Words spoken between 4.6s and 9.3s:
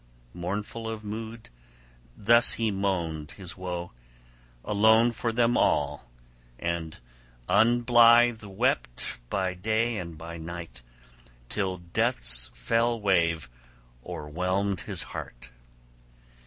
alone, for them all, and unblithe wept